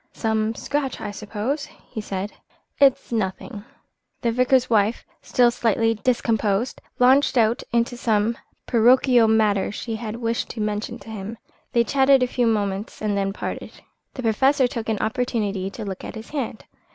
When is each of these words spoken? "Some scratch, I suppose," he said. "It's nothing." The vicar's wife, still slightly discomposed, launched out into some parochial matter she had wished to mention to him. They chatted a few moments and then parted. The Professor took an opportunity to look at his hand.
"Some 0.13 0.55
scratch, 0.55 0.99
I 0.99 1.11
suppose," 1.11 1.65
he 1.91 2.01
said. 2.01 2.33
"It's 2.79 3.11
nothing." 3.11 3.63
The 4.21 4.31
vicar's 4.31 4.67
wife, 4.67 5.05
still 5.21 5.51
slightly 5.51 5.93
discomposed, 5.93 6.81
launched 6.97 7.37
out 7.37 7.61
into 7.71 7.95
some 7.95 8.35
parochial 8.65 9.27
matter 9.27 9.71
she 9.71 9.97
had 9.97 10.15
wished 10.15 10.49
to 10.49 10.59
mention 10.59 10.97
to 10.97 11.11
him. 11.11 11.37
They 11.73 11.83
chatted 11.83 12.23
a 12.23 12.27
few 12.27 12.47
moments 12.47 12.99
and 12.99 13.15
then 13.15 13.31
parted. 13.31 13.73
The 14.15 14.23
Professor 14.23 14.65
took 14.67 14.89
an 14.89 14.97
opportunity 14.97 15.69
to 15.69 15.85
look 15.85 16.03
at 16.03 16.15
his 16.15 16.31
hand. 16.31 16.65